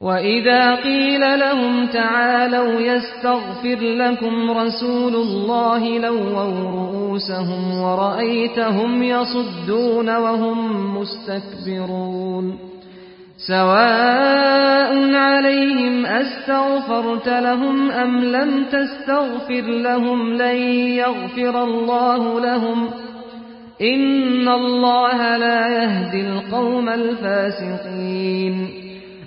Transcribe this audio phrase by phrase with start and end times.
[0.00, 12.58] وإذا قيل لهم تعالوا يستغفر لكم رسول الله لووا رؤوسهم ورأيتهم يصدون وهم مستكبرون
[13.48, 20.56] سواء عليهم أستغفرت لهم أم لم تستغفر لهم لن
[20.92, 22.90] يغفر الله لهم
[23.80, 28.85] إن الله لا يهدي القوم الفاسقين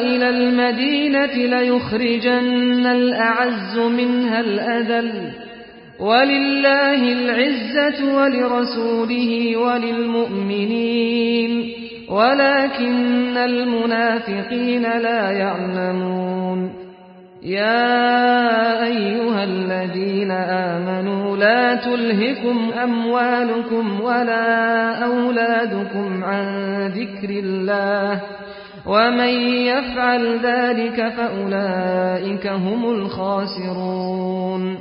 [0.00, 5.30] إلى المدينة ليخرجن الأعز منها الأذل.
[6.00, 11.72] ولله العزة ولرسوله وللمؤمنين.
[12.08, 16.81] ولكن المنافقين لا يعلمون.
[17.44, 26.46] يا أيها الذين آمنوا لا تلهكم أموالكم ولا أولادكم عن
[26.86, 28.20] ذكر الله
[28.86, 29.34] ومن
[29.66, 34.78] يفعل ذلك فأولئك هم الخاسرون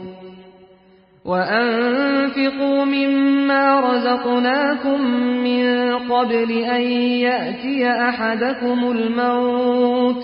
[1.25, 5.01] وأنفقوا مما رزقناكم
[5.43, 6.81] من قبل أن
[7.21, 10.23] يأتي أحدكم الموت